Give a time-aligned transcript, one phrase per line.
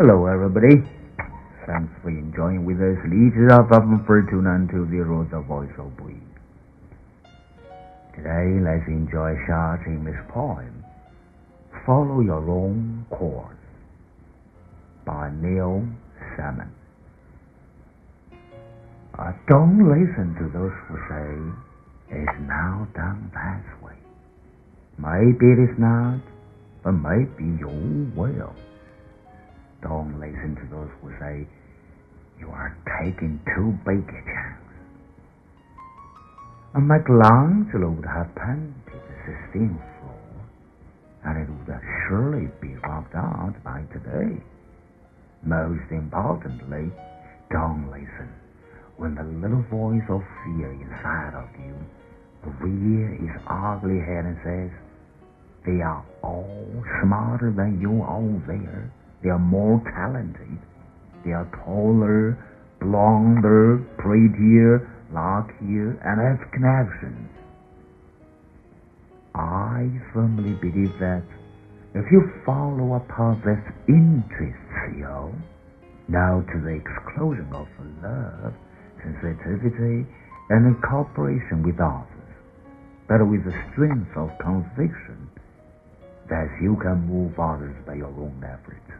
[0.00, 0.80] Hello, everybody.
[1.66, 2.96] Thanks for enjoying with us.
[3.04, 6.16] 荔枝 FM 42920, the voice of we.
[8.16, 10.72] Today, let's enjoy Sha Qing's poem,
[11.84, 13.60] Follow Your Own Course,
[15.04, 15.84] by Neil
[16.34, 16.72] Simon.
[18.32, 21.28] Uh, don't listen to those who say
[22.16, 24.00] it's now done that way.
[24.96, 26.24] Maybe it is not,
[26.82, 28.56] but maybe you will.
[29.82, 31.46] Don't listen to those who say
[32.38, 34.70] you are taking too big a chance.
[36.74, 40.30] And Michelangelo would have painted the Sistine floor,
[41.24, 44.40] and it would have surely be robbed out by today.
[45.42, 46.92] Most importantly,
[47.50, 48.28] don't listen
[49.00, 51.74] when the little voice of fear inside of you
[52.60, 54.70] rears its ugly head and says,
[55.64, 58.92] They are all smarter than you all there.
[59.22, 60.58] They are more talented.
[61.24, 62.38] They are taller,
[62.80, 67.28] blonder, prettier, luckier, and have connections.
[69.34, 71.22] I firmly believe that
[71.94, 75.34] if you follow a path that interests you,
[76.08, 77.68] now to the exclusion of
[78.02, 78.54] love,
[79.02, 80.06] sensitivity,
[80.48, 82.08] and cooperation with others,
[83.06, 85.28] but with the strength of conviction
[86.28, 88.99] that you can move others by your own efforts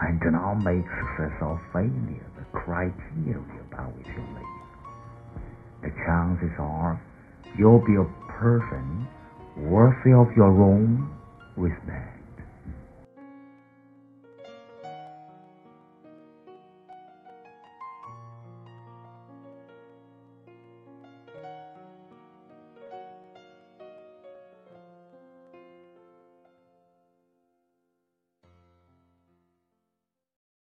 [0.00, 4.60] and do not make success or failure the criteria by which you live.
[5.82, 7.00] The chances are
[7.58, 9.06] you'll be a person
[9.56, 11.10] worthy of your own
[11.56, 12.19] respect.